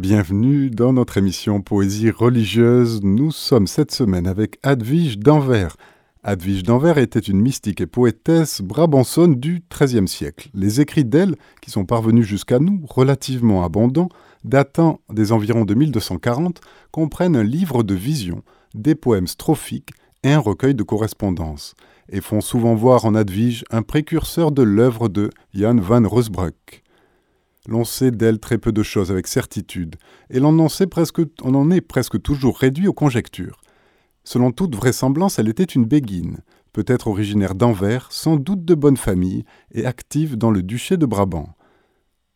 [0.00, 3.02] Bienvenue dans notre émission Poésie religieuse.
[3.02, 5.76] Nous sommes cette semaine avec Advige d'Anvers.
[6.24, 10.48] Advige d'Anvers était une mystique et poétesse brabançonne du XIIIe siècle.
[10.54, 14.08] Les écrits d'elle, qui sont parvenus jusqu'à nous, relativement abondants,
[14.42, 16.62] datant des environs de 1240,
[16.92, 18.42] comprennent un livre de visions,
[18.74, 19.90] des poèmes strophiques
[20.22, 21.74] et un recueil de correspondances,
[22.08, 26.84] et font souvent voir en Advige un précurseur de l'œuvre de Jan van Rosbruck.
[27.68, 29.96] L'on sait d'elle très peu de choses avec certitude,
[30.30, 33.60] et l'on en, presque, on en est presque toujours réduit aux conjectures.
[34.24, 36.38] Selon toute vraisemblance, elle était une béguine,
[36.72, 41.54] peut-être originaire d'Anvers, sans doute de bonne famille, et active dans le duché de Brabant.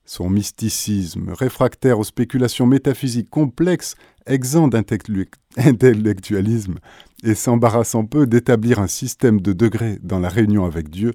[0.05, 3.95] Son mysticisme, réfractaire aux spéculations métaphysiques complexes,
[4.27, 6.79] exempt d'intellectualisme,
[7.23, 11.15] et s'embarrassant peu d'établir un système de degrés dans la réunion avec Dieu,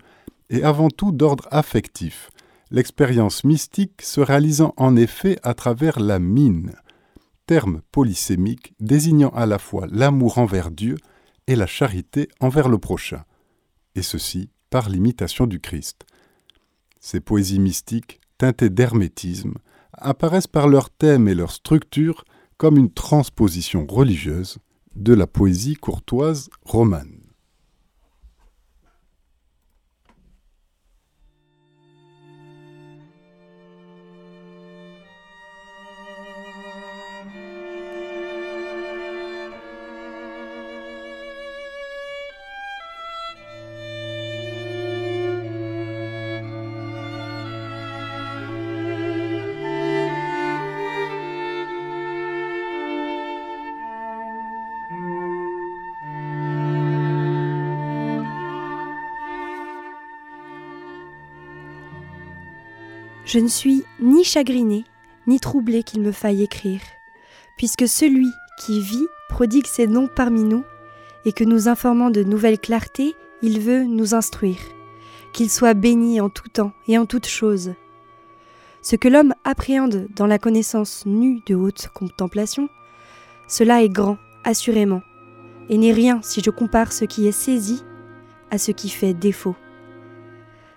[0.49, 2.31] est avant tout d'ordre affectif,
[2.71, 6.73] l'expérience mystique se réalisant en effet à travers la mine,
[7.45, 10.97] terme polysémique désignant à la fois l'amour envers Dieu
[11.47, 13.23] et la charité envers le prochain,
[13.95, 16.05] et ceci par l'imitation du Christ.
[16.99, 19.55] Ces poésies mystiques, teintées d'hermétisme,
[19.93, 22.23] apparaissent par leur thème et leur structure
[22.57, 24.59] comme une transposition religieuse
[24.95, 27.18] de la poésie courtoise romane.
[63.29, 64.85] Je ne suis ni chagrinée,
[65.27, 66.81] ni troublée qu'il me faille écrire,
[67.59, 68.25] puisque celui
[68.57, 70.63] qui vit prodigue ses dons parmi nous,
[71.25, 73.13] et que nous informant de nouvelles clartés,
[73.43, 74.57] il veut nous instruire,
[75.31, 77.75] qu'il soit béni en tout temps et en toutes choses.
[78.81, 82.67] Ce que l'homme appréhende dans la connaissance nue de haute contemplation,
[83.47, 85.03] cela est grand, assurément,
[85.69, 87.83] et n'est rien si je compare ce qui est saisi
[88.49, 89.55] à ce qui fait défaut.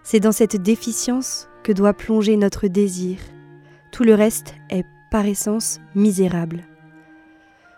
[0.03, 3.19] C'est dans cette déficience que doit plonger notre désir.
[3.91, 6.65] Tout le reste est par essence misérable.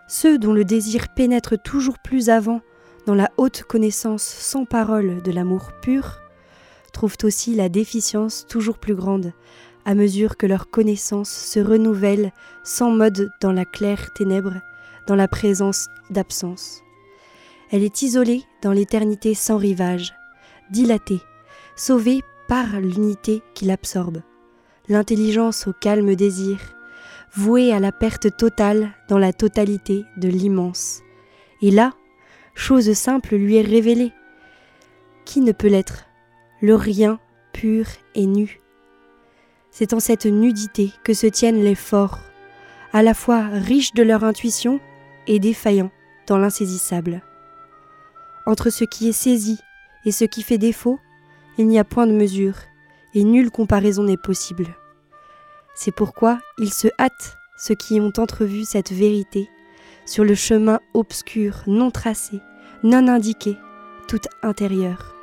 [0.08, 2.60] Ceux dont le désir pénètre toujours plus avant
[3.06, 6.20] dans la haute connaissance sans parole de l'amour pur,
[6.92, 9.32] trouvent aussi la déficience toujours plus grande
[9.84, 14.54] à mesure que leur connaissance se renouvelle sans mode dans la claire ténèbre,
[15.06, 16.80] dans la présence d'absence.
[17.70, 20.14] Elle est isolée dans l'éternité sans rivage,
[20.70, 21.20] dilatée,
[21.76, 24.22] sauvée par l'unité qui l'absorbe,
[24.88, 26.58] l'intelligence au calme désir,
[27.34, 31.00] vouée à la perte totale dans la totalité de l'immense.
[31.62, 31.92] Et là,
[32.54, 34.12] chose simple lui est révélée.
[35.24, 36.04] Qui ne peut l'être?
[36.60, 37.18] Le rien
[37.52, 38.60] pur et nu.
[39.70, 42.20] C'est en cette nudité que se tiennent les forts,
[42.92, 44.78] à la fois riches de leur intuition
[45.26, 45.90] et défaillants
[46.26, 47.22] dans l'insaisissable.
[48.46, 49.58] Entre ce qui est saisi
[50.04, 51.00] et ce qui fait défaut,
[51.58, 52.54] il n'y a point de mesure,
[53.14, 54.74] et nulle comparaison n'est possible.
[55.74, 59.48] C'est pourquoi ils se hâtent, ceux qui ont entrevu cette vérité,
[60.06, 62.40] sur le chemin obscur, non tracé,
[62.82, 63.56] non indiqué,
[64.08, 65.14] tout intérieur.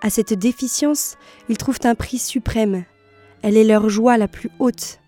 [0.00, 1.16] À cette déficience,
[1.48, 2.84] ils trouvent un prix suprême.
[3.42, 5.00] Elle est leur joie la plus haute.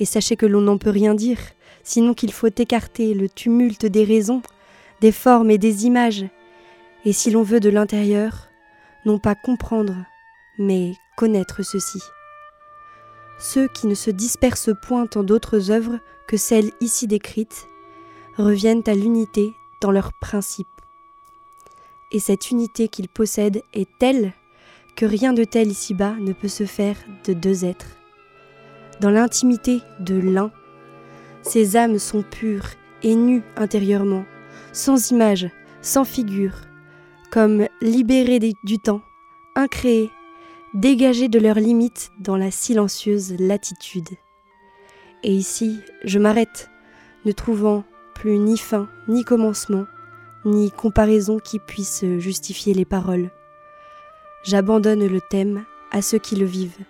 [0.00, 1.38] Et sachez que l'on n'en peut rien dire,
[1.84, 4.42] sinon qu'il faut écarter le tumulte des raisons,
[5.00, 6.26] des formes et des images.
[7.04, 8.48] Et si l'on veut de l'intérieur,
[9.04, 9.94] non pas comprendre,
[10.58, 12.02] mais connaître ceci.
[13.38, 17.68] Ceux qui ne se dispersent point en d'autres œuvres que celles ici décrites
[18.36, 20.68] reviennent à l'unité dans leurs principes.
[22.10, 24.32] Et cette unité qu'ils possèdent est telle
[24.96, 27.96] que rien de tel ici-bas ne peut se faire de deux êtres.
[29.00, 30.50] Dans l'intimité de l'un,
[31.42, 32.70] ces âmes sont pures
[33.02, 34.24] et nues intérieurement,
[34.72, 35.48] sans image,
[35.82, 36.54] sans figure,
[37.30, 39.02] comme libérés du temps,
[39.54, 40.10] incréés,
[40.74, 44.08] dégagés de leurs limites dans la silencieuse latitude.
[45.22, 46.70] Et ici, je m'arrête,
[47.24, 47.84] ne trouvant
[48.14, 49.86] plus ni fin, ni commencement,
[50.44, 53.30] ni comparaison qui puisse justifier les paroles.
[54.44, 56.84] J'abandonne le thème à ceux qui le vivent,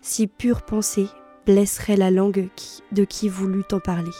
[0.00, 1.08] si pure pensée
[1.46, 2.48] blesserait la langue
[2.92, 4.12] de qui voulut en parler.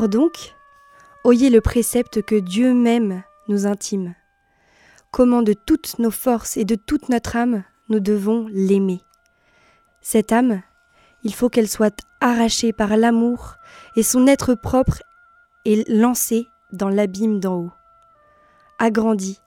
[0.00, 0.54] Or donc,
[1.24, 4.14] oyez le précepte que Dieu même nous intime.
[5.10, 9.00] Comment de toutes nos forces et de toute notre âme nous devons l'aimer.
[10.00, 10.62] Cette âme,
[11.24, 13.56] il faut qu'elle soit arrachée par l'amour
[13.96, 15.02] et son être propre
[15.64, 17.72] est lancée dans l'abîme d'en haut.
[18.78, 19.40] Agrandie,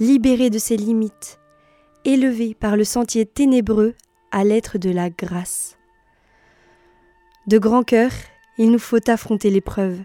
[0.00, 1.38] libérée de ses limites,
[2.06, 3.92] élevée par le sentier ténébreux
[4.30, 5.76] à l'être de la grâce.
[7.46, 8.10] De grand cœur,
[8.58, 9.98] il nous faut affronter l'épreuve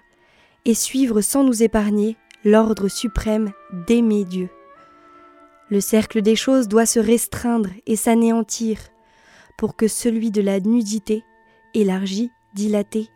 [0.66, 2.16] et suivre sans nous épargner
[2.46, 3.52] l'ordre suprême
[3.88, 4.50] d'aimer Dieu.
[5.70, 8.78] Le cercle des choses doit se restreindre et s'anéantir
[9.58, 11.24] pour que celui de la nudité,
[11.74, 13.10] élargi, dilaté,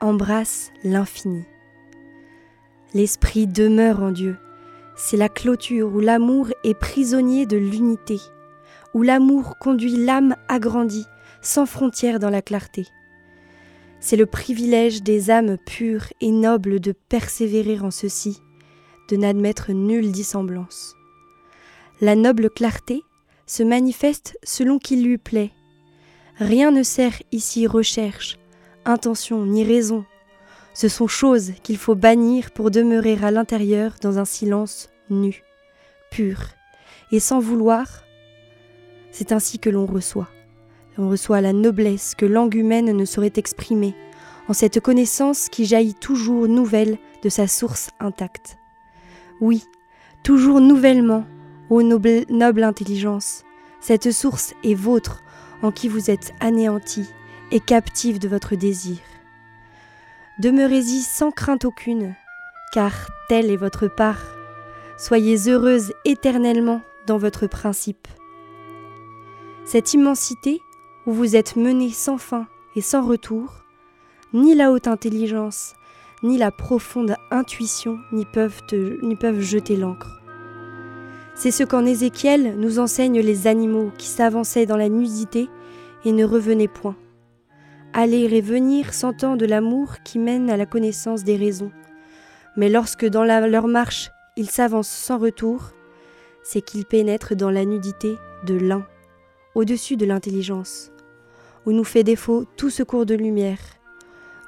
[0.00, 1.44] embrasse l'infini.
[2.94, 4.36] L'esprit demeure en Dieu.
[4.96, 8.18] C'est la clôture où l'amour est prisonnier de l'unité,
[8.94, 11.06] où l'amour conduit l'âme agrandie,
[11.42, 12.86] sans frontières dans la clarté.
[14.00, 18.40] C'est le privilège des âmes pures et nobles de persévérer en ceci,
[19.08, 20.94] de n'admettre nulle dissemblance.
[22.00, 23.02] La noble clarté
[23.46, 25.50] se manifeste selon qu'il lui plaît.
[26.36, 28.38] Rien ne sert ici recherche,
[28.84, 30.04] intention ni raison.
[30.74, 35.42] Ce sont choses qu'il faut bannir pour demeurer à l'intérieur dans un silence nu,
[36.12, 36.50] pur,
[37.10, 38.04] et sans vouloir.
[39.10, 40.28] C'est ainsi que l'on reçoit.
[41.00, 43.94] On reçoit la noblesse que langue humaine ne saurait exprimer,
[44.48, 48.58] en cette connaissance qui jaillit toujours nouvelle de sa source intacte.
[49.40, 49.64] Oui,
[50.24, 51.24] toujours nouvellement,
[51.70, 53.44] ô noble, intelligence,
[53.80, 55.22] cette source est vôtre
[55.62, 57.06] en qui vous êtes anéanti
[57.52, 58.98] et captive de votre désir.
[60.40, 62.16] Demeurez-y sans crainte aucune,
[62.72, 62.92] car
[63.28, 64.24] telle est votre part.
[64.96, 68.08] Soyez heureuse éternellement dans votre principe.
[69.64, 70.60] Cette immensité
[71.08, 72.46] où vous êtes mené sans fin
[72.76, 73.64] et sans retour,
[74.34, 75.72] ni la haute intelligence,
[76.22, 80.20] ni la profonde intuition n'y peuvent, jeter l'encre.
[81.34, 85.48] C'est ce qu'en Ézéchiel nous enseignent les animaux qui s'avançaient dans la nudité
[86.04, 86.96] et ne revenaient point.
[87.94, 91.72] Aller et venir sentant de l'amour qui mène à la connaissance des raisons.
[92.58, 95.70] Mais lorsque dans leur marche ils s'avancent sans retour,
[96.42, 98.86] c'est qu'ils pénètrent dans la nudité de l'un,
[99.54, 100.92] au-dessus de l'intelligence,
[101.68, 103.58] où nous fait défaut tout secours de lumière,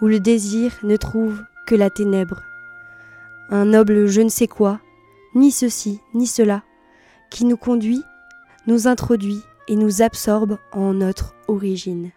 [0.00, 2.40] où le désir ne trouve que la ténèbre.
[3.50, 4.80] Un noble je ne sais quoi,
[5.34, 6.62] ni ceci, ni cela,
[7.30, 8.02] qui nous conduit,
[8.66, 12.10] nous introduit et nous absorbe en notre origine.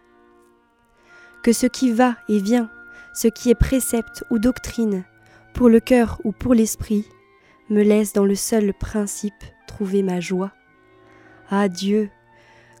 [1.42, 2.70] Que ce qui va et vient,
[3.12, 5.04] ce qui est précepte ou doctrine,
[5.52, 7.04] pour le cœur ou pour l'esprit,
[7.68, 9.34] me laisse dans le seul principe
[9.66, 10.52] trouver ma joie.
[11.50, 12.08] Ah Dieu,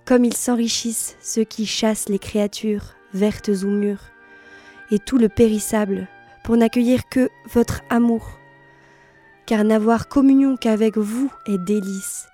[0.04, 4.10] comme ils s'enrichissent ceux qui chassent les créatures, vertes ou mûres,
[4.90, 6.08] et tout le périssable,
[6.42, 8.38] pour n'accueillir que votre amour.
[9.46, 12.26] Car n'avoir communion qu'avec vous est délice,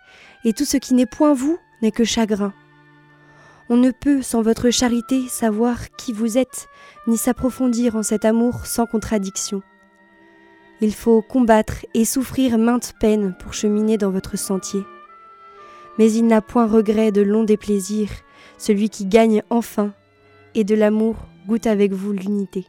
[0.44, 2.52] et tout ce qui n'est point vous n'est que chagrin.
[3.69, 6.69] On ne peut, sans votre charité, savoir qui vous êtes,
[7.06, 9.62] ni s'approfondir en cet amour sans contradiction.
[10.81, 14.82] Il faut combattre et souffrir maintes peines pour cheminer dans votre sentier
[15.99, 18.09] mais il n'a point regret de long déplaisir,
[18.59, 19.93] celui qui gagne enfin,
[20.55, 21.17] et de l'amour
[21.47, 22.67] goûte avec vous l'unité.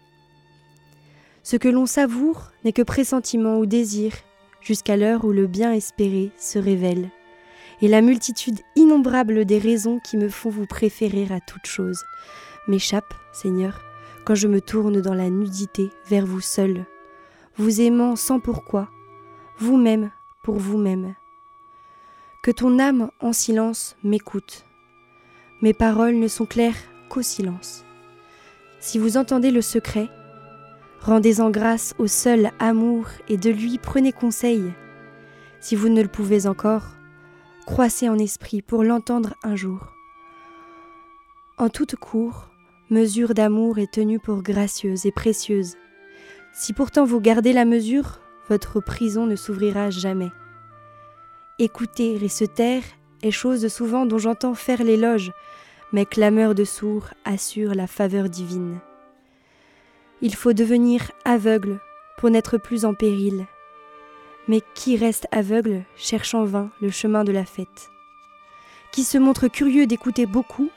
[1.43, 4.13] Ce que l'on savoure n'est que pressentiment ou désir,
[4.61, 7.09] jusqu'à l'heure où le bien espéré se révèle,
[7.81, 12.03] et la multitude innombrable des raisons qui me font vous préférer à toute chose
[12.67, 13.81] m'échappe, Seigneur,
[14.23, 16.85] quand je me tourne dans la nudité vers vous seul,
[17.57, 18.87] vous aimant sans pourquoi,
[19.57, 20.11] vous-même
[20.43, 21.15] pour vous-même
[22.41, 24.65] que ton âme en silence m'écoute.
[25.61, 27.85] Mes paroles ne sont claires qu'au silence.
[28.79, 30.09] Si vous entendez le secret,
[31.01, 34.73] rendez-en grâce au seul amour et de lui prenez conseil.
[35.59, 36.85] Si vous ne le pouvez encore,
[37.67, 39.93] croissez en esprit pour l'entendre un jour.
[41.59, 42.49] En toute cour,
[42.89, 45.75] mesure d'amour est tenue pour gracieuse et précieuse.
[46.53, 48.19] Si pourtant vous gardez la mesure,
[48.49, 50.31] votre prison ne s'ouvrira jamais.
[51.59, 52.83] Écouter et se taire
[53.21, 55.31] est chose souvent dont j'entends faire l'éloge,
[55.91, 58.79] mais clameur de sourds assure la faveur divine.
[60.21, 61.79] Il faut devenir aveugle
[62.17, 63.45] pour n'être plus en péril.
[64.47, 67.89] Mais qui reste aveugle cherche en vain le chemin de la fête
[68.91, 70.69] Qui se montre curieux d'écouter beaucoup,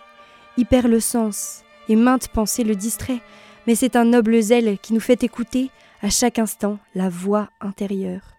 [0.56, 3.20] y perd le sens, et maintes pensées le distrait,
[3.66, 5.70] mais c'est un noble zèle qui nous fait écouter
[6.02, 8.33] à chaque instant la voix intérieure.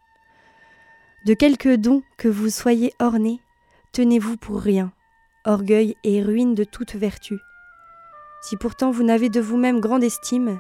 [1.26, 3.42] De quelque don que vous soyez orné,
[3.94, 4.92] tenez-vous pour rien,
[5.44, 7.40] orgueil et ruine de toute vertu.
[8.44, 10.60] Si pourtant vous n'avez de vous-même grande estime,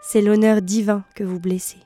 [0.00, 1.78] c'est l'honneur divin que vous blessez.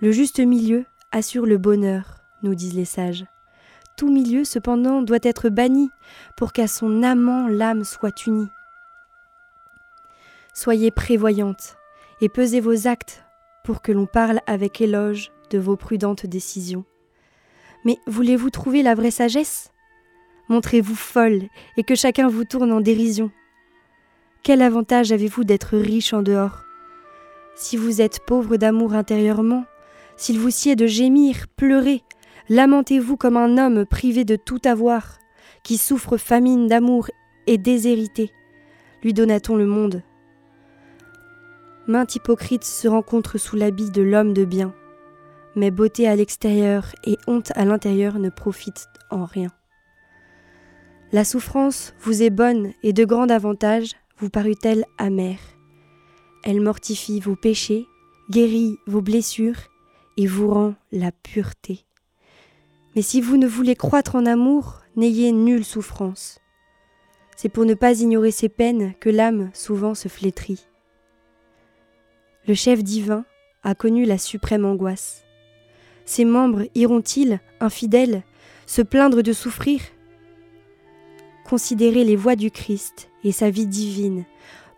[0.00, 3.26] Le juste milieu assure le bonheur, nous disent les sages.
[3.98, 5.90] Tout milieu, cependant, doit être banni
[6.38, 8.48] pour qu'à son amant l'âme soit unie.
[10.54, 11.76] Soyez prévoyante
[12.22, 13.22] et pesez vos actes
[13.62, 16.84] pour que l'on parle avec éloge de vos prudentes décisions.
[17.84, 19.70] Mais voulez-vous trouver la vraie sagesse?
[20.48, 21.42] Montrez-vous folle
[21.76, 23.30] et que chacun vous tourne en dérision.
[24.42, 26.64] Quel avantage avez-vous d'être riche en dehors?
[27.54, 29.64] Si vous êtes pauvre d'amour intérieurement,
[30.16, 32.02] s'il vous sied de gémir, pleurer,
[32.48, 35.18] lamentez-vous comme un homme privé de tout avoir,
[35.62, 37.08] qui souffre famine d'amour
[37.46, 38.32] et déshérité.
[39.02, 40.02] Lui donna-t-on le monde?
[41.86, 44.74] Maint hypocrite se rencontre sous l'habit de l'homme de bien,
[45.54, 49.50] mais beauté à l'extérieur et honte à l'intérieur ne profitent en rien.
[51.12, 55.40] La souffrance vous est bonne et de grand avantage vous parut-elle amère.
[56.42, 57.86] Elle mortifie vos péchés,
[58.30, 59.58] guérit vos blessures
[60.16, 61.84] et vous rend la pureté.
[62.94, 66.38] Mais si vous ne voulez croître en amour, n'ayez nulle souffrance.
[67.36, 70.66] C'est pour ne pas ignorer ces peines que l'âme souvent se flétrit.
[72.46, 73.24] Le chef divin
[73.62, 75.24] a connu la suprême angoisse.
[76.04, 78.22] Ses membres iront-ils, infidèles,
[78.66, 79.80] se plaindre de souffrir?
[81.44, 84.24] Considérez les voies du Christ et sa vie divine,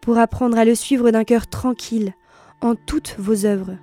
[0.00, 2.12] pour apprendre à le suivre d'un cœur tranquille
[2.60, 3.76] en toutes vos œuvres.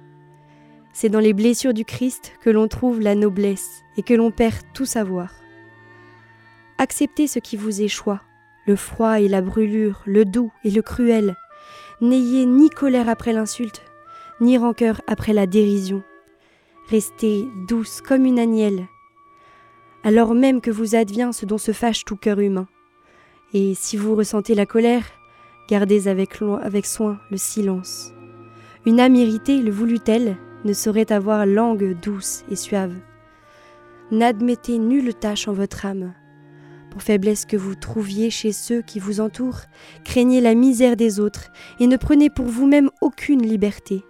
[0.94, 4.58] C'est dans les blessures du Christ que l'on trouve la noblesse et que l'on perd
[4.74, 5.34] tout savoir.
[6.78, 8.22] Acceptez ce qui vous échoit,
[8.66, 11.36] le froid et la brûlure, le doux et le cruel.
[12.02, 13.84] N'ayez ni colère après l'insulte,
[14.42, 16.04] ni rancœur après la dérision.
[16.92, 18.90] Restez douce comme une agnelle,
[20.04, 22.68] alors même que vous advient ce dont se fâche tout cœur humain.
[23.54, 25.06] Et si vous ressentez la colère,
[25.70, 28.12] gardez avec, avec soin le silence.
[28.86, 32.96] Une âme irritée, le voulut-elle, ne saurait avoir langue douce et suave.
[34.12, 36.14] N'admettez nulle tâche en votre âme.
[36.90, 39.62] Pour faiblesse que vous trouviez chez ceux qui vous entourent,
[40.04, 44.04] craignez la misère des autres et ne prenez pour vous-même aucune liberté.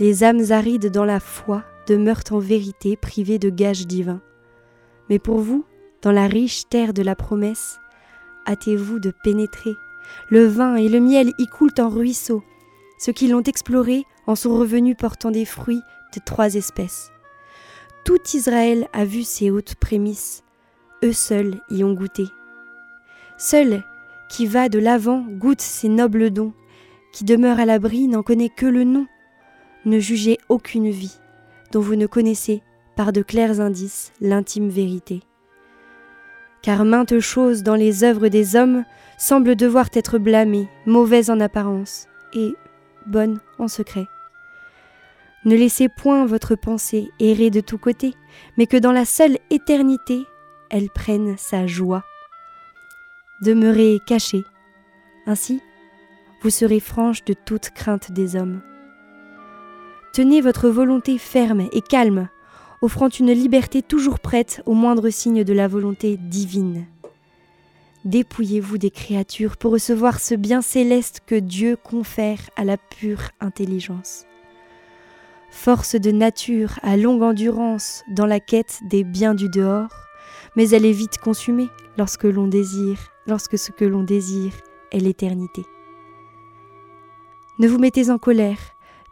[0.00, 4.22] Les âmes arides dans la foi demeurent en vérité privées de gages divins.
[5.10, 5.66] Mais pour vous,
[6.00, 7.78] dans la riche terre de la promesse,
[8.48, 9.74] hâtez-vous de pénétrer.
[10.30, 12.42] Le vin et le miel y coulent en ruisseaux.
[12.98, 15.82] Ceux qui l'ont exploré en sont revenus portant des fruits
[16.14, 17.12] de trois espèces.
[18.06, 20.44] Tout Israël a vu ces hautes prémices.
[21.04, 22.24] Eux seuls y ont goûté.
[23.36, 23.84] Seul
[24.30, 26.54] qui va de l'avant goûte ces nobles dons,
[27.12, 29.06] qui demeure à l'abri n'en connaît que le nom.
[29.84, 31.18] Ne jugez aucune vie
[31.72, 32.62] dont vous ne connaissez
[32.96, 35.22] par de clairs indices l'intime vérité
[36.62, 38.84] car maintes choses dans les œuvres des hommes
[39.18, 42.54] semblent devoir être blâmées, mauvaises en apparence et
[43.06, 44.06] bonnes en secret.
[45.44, 48.14] Ne laissez point votre pensée errer de tous côtés,
[48.58, 50.26] mais que dans la seule éternité,
[50.68, 52.04] elle prenne sa joie.
[53.42, 54.44] Demeurez cachés,
[55.26, 55.62] ainsi
[56.42, 58.62] vous serez franche de toute crainte des hommes.
[60.12, 62.28] Tenez votre volonté ferme et calme,
[62.82, 66.86] offrant une liberté toujours prête au moindre signe de la volonté divine.
[68.04, 74.24] Dépouillez-vous des créatures pour recevoir ce bien céleste que Dieu confère à la pure intelligence.
[75.52, 79.94] Force de nature à longue endurance dans la quête des biens du dehors,
[80.56, 82.98] mais elle est vite consumée lorsque l'on désire,
[83.28, 84.54] lorsque ce que l'on désire
[84.90, 85.64] est l'éternité.
[87.60, 88.58] Ne vous mettez en colère,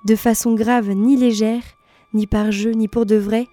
[0.04, 1.62] de façon grave ni légère,
[2.14, 3.46] ni par jeu, ni pour de vrai,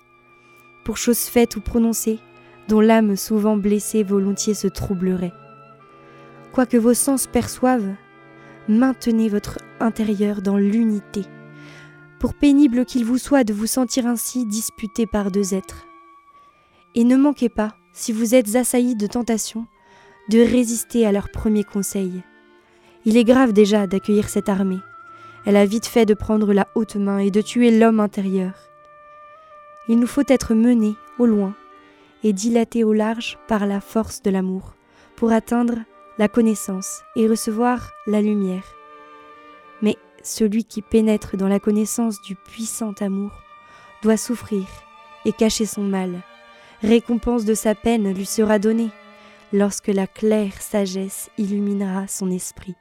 [0.83, 2.19] pour choses faites ou prononcées,
[2.67, 5.33] dont l'âme souvent blessée volontiers se troublerait.
[6.53, 7.95] Quoique vos sens perçoivent,
[8.67, 11.23] maintenez votre intérieur dans l'unité,
[12.19, 15.85] pour pénible qu'il vous soit de vous sentir ainsi disputé par deux êtres.
[16.95, 19.67] Et ne manquez pas, si vous êtes assailli de tentation,
[20.29, 22.23] de résister à leurs premiers conseils.
[23.05, 24.79] Il est grave déjà d'accueillir cette armée.
[25.45, 28.53] Elle a vite fait de prendre la haute main et de tuer l'homme intérieur
[29.87, 31.53] il nous faut être menés au loin
[32.23, 34.73] et dilatés au large par la force de l'amour
[35.15, 35.75] pour atteindre
[36.17, 38.65] la connaissance et recevoir la lumière.
[39.81, 43.31] Mais celui qui pénètre dans la connaissance du puissant amour
[44.01, 44.65] doit souffrir
[45.25, 46.21] et cacher son mal.
[46.81, 48.89] Récompense de sa peine lui sera donnée
[49.53, 52.75] lorsque la claire sagesse illuminera son esprit.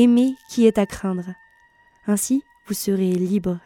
[0.00, 1.34] Aimez qui est à craindre.
[2.06, 3.58] Ainsi, vous serez libre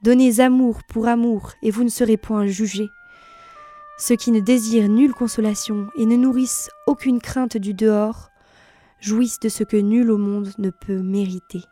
[0.00, 2.88] Donnez amour pour amour, et vous ne serez point jugés.
[3.98, 8.30] Ceux qui ne désirent nulle consolation et ne nourrissent aucune crainte du dehors,
[9.02, 11.62] jouissent de ce que nul au monde ne peut mériter.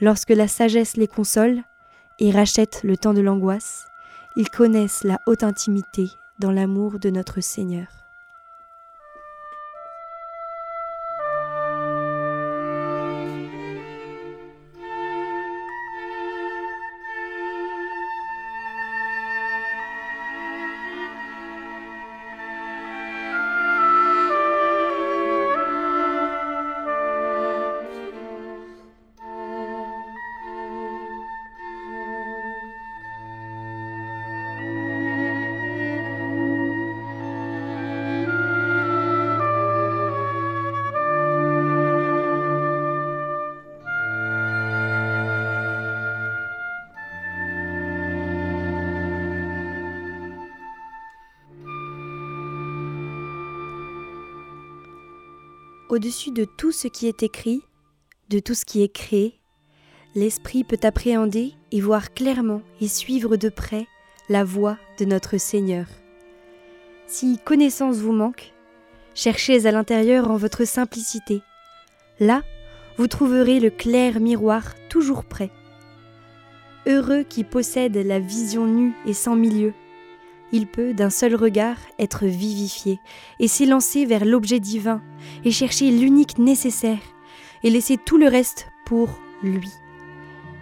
[0.00, 1.62] Lorsque la sagesse les console
[2.18, 3.84] et rachète le temps de l'angoisse,
[4.34, 6.08] ils connaissent la haute intimité
[6.40, 8.03] dans l'amour de notre Seigneur.
[55.94, 57.62] Au-dessus de tout ce qui est écrit,
[58.28, 59.38] de tout ce qui est créé,
[60.16, 63.86] l'Esprit peut appréhender et voir clairement et suivre de près
[64.28, 65.86] la voie de notre Seigneur.
[67.06, 68.52] Si connaissance vous manque,
[69.14, 71.42] cherchez à l'intérieur en votre simplicité.
[72.18, 72.42] Là,
[72.96, 75.52] vous trouverez le clair miroir toujours prêt.
[76.88, 79.72] Heureux qui possède la vision nue et sans milieu,
[80.52, 83.00] il peut d'un seul regard être vivifié
[83.40, 85.02] et s'élancer vers l'objet divin
[85.44, 87.00] et chercher l'unique nécessaire
[87.62, 89.70] et laisser tout le reste pour lui,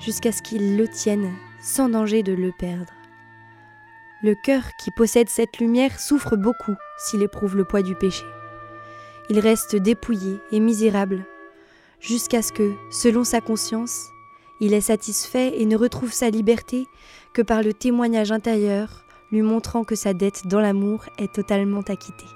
[0.00, 2.92] jusqu'à ce qu'il le tienne sans danger de le perdre.
[4.22, 8.24] Le cœur qui possède cette lumière souffre beaucoup s'il éprouve le poids du péché.
[9.30, 11.26] Il reste dépouillé et misérable,
[12.00, 14.10] jusqu'à ce que, selon sa conscience,
[14.60, 16.86] il est satisfait et ne retrouve sa liberté
[17.32, 22.26] que par le témoignage intérieur lui montrant que sa dette dans l'amour est totalement acquittée.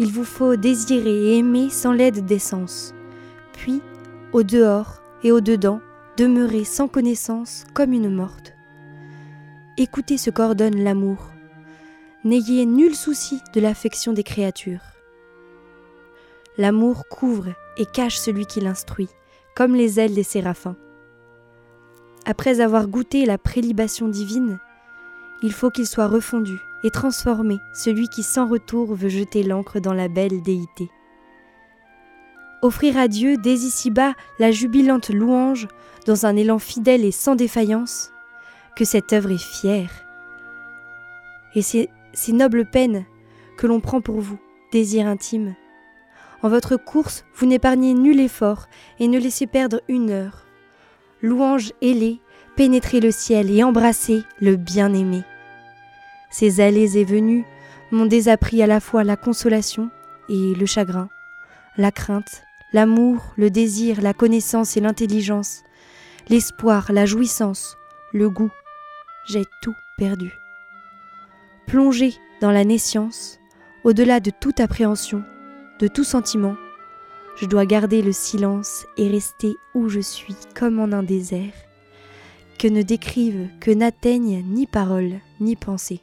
[0.00, 2.94] Il vous faut désirer et aimer sans l'aide des sens,
[3.52, 3.80] puis,
[4.32, 5.80] au dehors et au dedans,
[6.16, 8.52] demeurer sans connaissance comme une morte.
[9.76, 11.30] Écoutez ce qu'ordonne l'amour.
[12.24, 14.82] N'ayez nul souci de l'affection des créatures.
[16.56, 19.08] L'amour couvre et cache celui qui l'instruit,
[19.54, 20.76] comme les ailes des séraphins.
[22.26, 24.58] Après avoir goûté la prélibation divine,
[25.42, 29.94] il faut qu'il soit refondu et transformé, celui qui sans retour veut jeter l'encre dans
[29.94, 30.90] la belle déité.
[32.62, 35.68] Offrir à Dieu dès ici-bas la jubilante louange
[36.06, 38.12] dans un élan fidèle et sans défaillance,
[38.76, 39.90] que cette œuvre est fière.
[41.54, 43.04] Et ces, ces nobles peines
[43.56, 44.38] que l'on prend pour vous,
[44.72, 45.54] désir intime.
[46.42, 48.66] En votre course, vous n'épargnez nul effort
[49.00, 50.46] et ne laissez perdre une heure.
[51.22, 52.20] Louange ailée
[52.58, 55.22] pénétrer le ciel et embrasser le bien-aimé.
[56.28, 57.44] Ces allées et venues
[57.92, 59.90] m'ont désappris à la fois la consolation
[60.28, 61.08] et le chagrin,
[61.76, 62.42] la crainte,
[62.72, 65.62] l'amour, le désir, la connaissance et l'intelligence,
[66.28, 67.76] l'espoir, la jouissance,
[68.12, 68.50] le goût.
[69.28, 70.32] J'ai tout perdu.
[71.68, 73.38] Plongé dans la naissance,
[73.84, 75.22] au-delà de toute appréhension,
[75.78, 76.56] de tout sentiment,
[77.36, 81.52] je dois garder le silence et rester où je suis comme en un désert
[82.58, 86.00] que ne décrivent, que n'atteignent ni parole, ni pensée.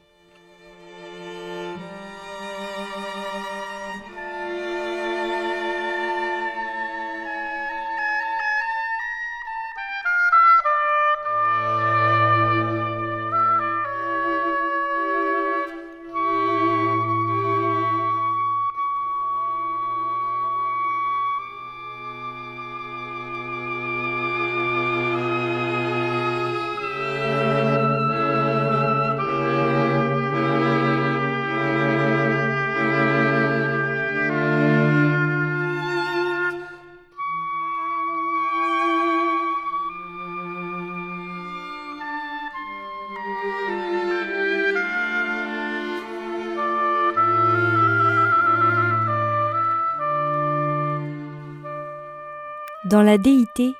[52.96, 53.74] Dans la déité,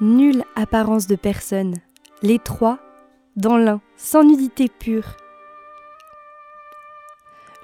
[0.00, 1.74] nulle apparence de personne,
[2.22, 2.78] les trois
[3.34, 5.16] dans l'un, sans nudité pure.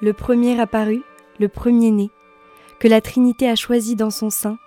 [0.02, 1.04] Le premier apparu,
[1.38, 2.10] le premier-né,
[2.80, 4.58] que la Trinité a choisi dans son sein,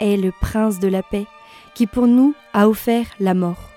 [0.00, 1.28] est le prince de la paix,
[1.74, 3.70] qui pour nous a offert la mort.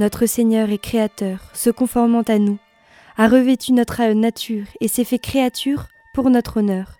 [0.00, 2.58] Notre Seigneur est créateur, se conformant à nous,
[3.18, 6.97] a revêtu notre nature et s'est fait créature pour notre honneur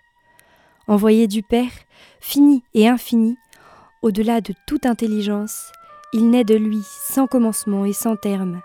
[0.89, 1.71] envoyé du Père,
[2.19, 3.37] fini et infini,
[4.01, 5.71] au-delà de toute intelligence,
[6.13, 8.61] il naît de lui sans commencement et sans terme.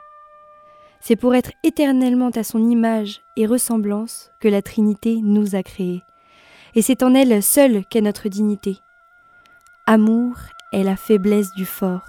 [1.01, 6.03] C'est pour être éternellement à son image et ressemblance que la Trinité nous a créés,
[6.75, 8.79] et c'est en elle seule qu'est notre dignité.
[9.87, 10.37] Amour
[10.73, 12.07] est la faiblesse du fort.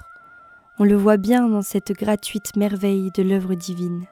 [0.79, 4.05] On le voit bien dans cette gratuite merveille de l'œuvre divine.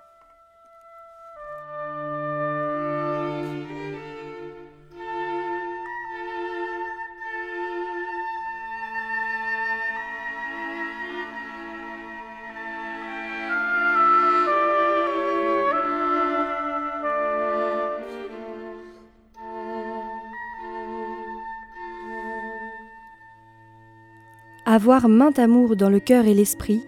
[24.76, 26.82] Avoir maint amour dans le cœur et l'esprit,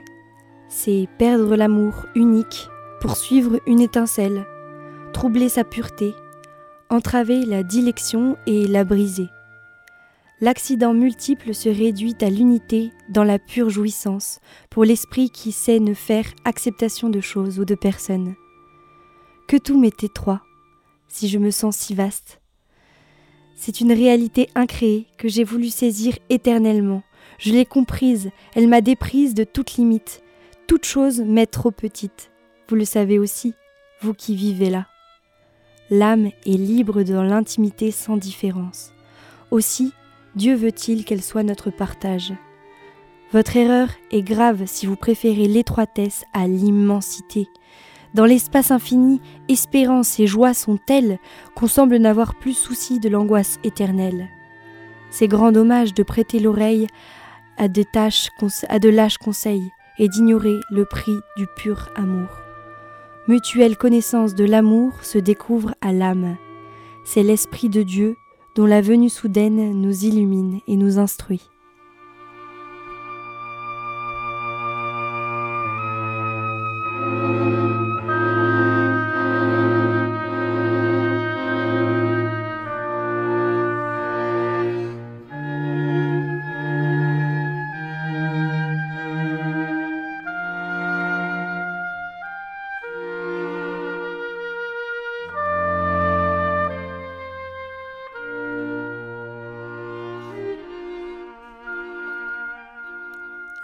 [0.70, 2.68] c'est perdre l'amour unique,
[3.00, 4.48] poursuivre une étincelle,
[5.14, 6.16] troubler sa pureté,
[6.90, 9.28] entraver la dilection et la briser.
[10.42, 14.40] L'accident multiple se réduit à l'unité dans la pure jouissance
[14.72, 18.34] pour l'esprit qui sait ne faire acceptation de choses ou de personnes.
[19.48, 20.42] Que tout m'est étroit,
[21.08, 22.42] si je me sens si vaste.
[23.54, 27.04] C'est une réalité incréée que j'ai voulu saisir éternellement
[27.38, 30.22] je l'ai comprise, elle m'a déprise de toute limite.
[30.68, 32.32] Toute chose m'est trop petite.
[32.70, 33.54] Vous le savez aussi,
[34.02, 34.88] vous qui vivez là.
[35.90, 38.92] L'âme est libre dans l'intimité sans différence.
[39.52, 39.94] Aussi,
[40.36, 42.34] Dieu veut-il qu'elle soit notre partage.
[43.32, 47.48] Votre erreur est grave si vous préférez l'étroitesse à l'immensité.
[48.14, 51.20] Dans l'espace infini, espérance et joie sont telles
[51.54, 54.30] qu'on semble n'avoir plus souci de l'angoisse éternelle.
[55.10, 56.88] C'est grand dommage de prêter l'oreille
[57.58, 62.30] à de, lâches conseils et d'ignorer le prix du pur amour.
[63.28, 66.38] Mutuelle connaissance de l'amour se découvre à l'âme.
[67.04, 68.16] C'est l'Esprit de Dieu
[68.56, 71.50] dont la venue soudaine nous illumine et nous instruit.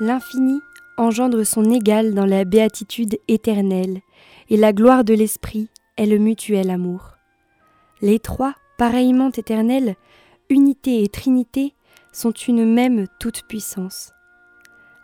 [0.01, 0.59] L'infini
[0.97, 4.01] engendre son égal dans la béatitude éternelle,
[4.49, 7.17] et la gloire de l'Esprit est le mutuel amour.
[8.01, 9.95] Les trois, pareillement éternels,
[10.49, 11.75] unité et trinité,
[12.11, 14.11] sont une même toute-puissance.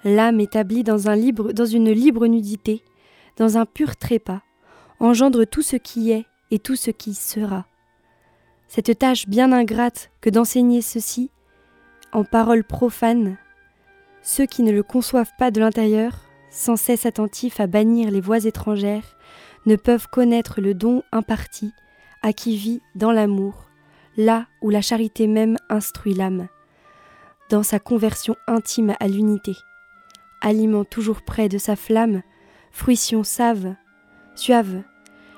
[0.03, 2.81] L'âme établie dans, dans une libre nudité,
[3.37, 4.41] dans un pur trépas,
[4.99, 7.67] engendre tout ce qui est et tout ce qui sera.
[8.67, 11.29] Cette tâche bien ingrate que d'enseigner ceci,
[12.13, 13.37] en paroles profanes,
[14.27, 16.11] ceux qui ne le conçoivent pas de l'intérieur,
[16.49, 19.15] sans cesse attentifs à bannir les voix étrangères,
[19.65, 21.71] ne peuvent connaître le don imparti
[22.23, 23.69] à qui vit dans l'amour,
[24.17, 26.49] là où la charité même instruit l'âme,
[27.49, 29.55] dans sa conversion intime à l'unité.
[30.41, 32.21] Aliment toujours près de sa flamme,
[32.73, 33.75] fruition save,
[34.35, 34.83] suave,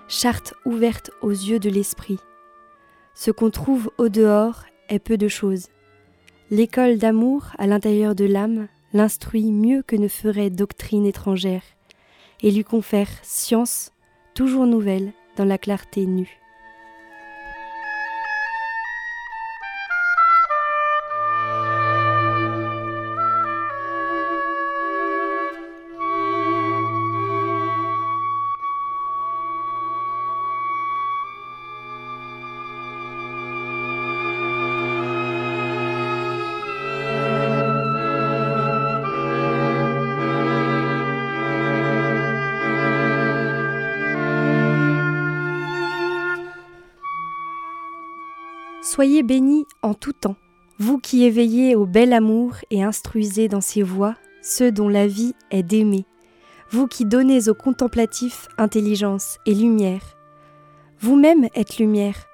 [0.07, 2.17] charte ouverte aux yeux de l'esprit.
[3.13, 5.67] Ce qu'on trouve au dehors est peu de choses.
[6.49, 11.63] L'école d'amour à l'intérieur de l'âme l'instruit mieux que ne ferait doctrine étrangère,
[12.41, 13.91] et lui confère science
[14.33, 16.39] toujours nouvelle dans la clarté nue.
[48.99, 50.35] Soyez bénis en tout temps,
[50.77, 55.35] vous qui éveillez au bel amour et instruisez dans ses voies ceux dont la vie
[55.51, 56.03] est d'aimer,
[56.69, 60.17] vous qui donnez aux contemplatifs intelligence et lumière.
[60.99, 62.25] Vous-même êtes lumière,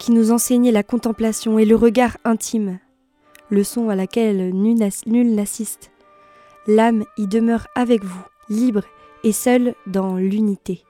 [0.00, 2.80] qui nous enseignez la contemplation et le regard intime,
[3.50, 5.92] leçon à laquelle nul n'assiste.
[6.66, 8.82] L'âme y demeure avec vous, libre
[9.22, 10.82] et seule dans l'unité.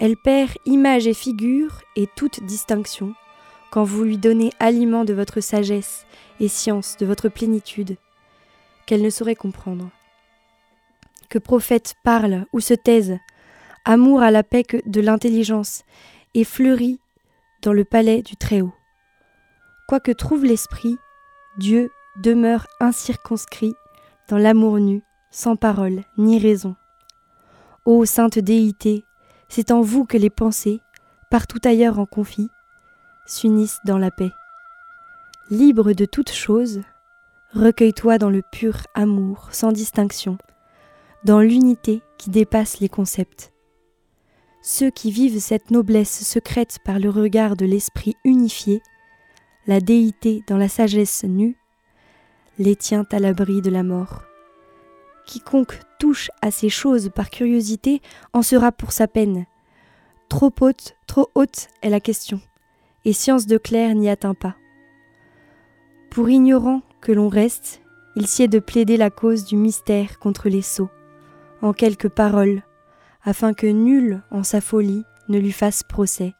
[0.00, 3.12] Elle perd image et figure et toute distinction,
[3.72, 6.04] quand vous lui donnez aliment de votre sagesse
[6.40, 7.96] et science de votre plénitude,
[8.84, 9.88] qu'elle ne saurait comprendre.
[11.30, 13.16] Que prophète parle ou se taise,
[13.86, 15.84] amour à la paix de l'intelligence,
[16.34, 17.00] et fleurit
[17.62, 18.74] dans le palais du Très-Haut.
[19.88, 20.98] Quoi que trouve l'esprit,
[21.56, 21.90] Dieu
[22.22, 23.74] demeure incirconscrit
[24.28, 26.76] dans l'amour nu, sans parole ni raison.
[27.86, 29.02] Ô sainte déité,
[29.48, 30.80] c'est en vous que les pensées,
[31.30, 32.50] partout ailleurs en conflit,
[33.26, 34.32] s'unissent dans la paix.
[35.50, 36.82] Libre de toute chose,
[37.52, 40.38] recueille-toi dans le pur amour, sans distinction,
[41.24, 43.52] dans l'unité qui dépasse les concepts.
[44.62, 48.80] Ceux qui vivent cette noblesse secrète par le regard de l'esprit unifié,
[49.66, 51.56] la déité dans la sagesse nue,
[52.58, 54.22] les tient à l'abri de la mort.
[55.26, 58.00] Quiconque touche à ces choses par curiosité
[58.32, 59.46] en sera pour sa peine.
[60.28, 62.40] Trop haute, trop haute est la question,
[63.04, 64.56] et science de clair n'y atteint pas.
[66.10, 67.82] Pour ignorant que l'on reste,
[68.16, 70.90] il sied de plaider la cause du mystère contre les sots,
[71.62, 72.62] en quelques paroles,
[73.24, 76.34] afin que nul, en sa folie, ne lui fasse procès.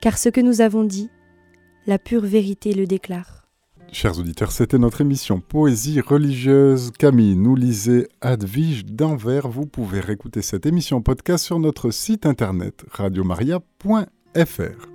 [0.00, 1.10] Car ce que nous avons dit,
[1.86, 3.40] la pure vérité le déclare.
[3.92, 6.92] Chers auditeurs, c'était notre émission Poésie religieuse.
[6.96, 9.48] Camille nous lisait Advige d'Anvers.
[9.48, 14.89] Vous pouvez réécouter cette émission podcast sur notre site internet radiomaria.fr.